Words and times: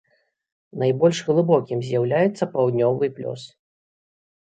Найбольш 0.83 1.19
глыбокім 1.27 1.79
з'яўляецца 1.87 2.43
паўднёвы 2.55 3.11
плёс. 3.19 3.41